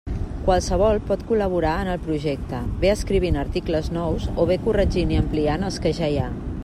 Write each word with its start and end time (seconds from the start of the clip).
Qualsevol 0.45 0.95
pot 1.09 1.25
col·laborar 1.31 1.73
en 1.81 1.91
el 1.95 2.01
projecte, 2.07 2.61
bé 2.85 2.91
escrivint 2.93 3.37
articles 3.43 3.91
nous, 3.99 4.27
o 4.45 4.47
bé 4.53 4.59
corregint 4.69 5.15
i 5.17 5.21
ampliant 5.27 5.69
els 5.69 5.79
que 5.85 5.97
ja 6.01 6.11
hi 6.17 6.23
ha. 6.25 6.31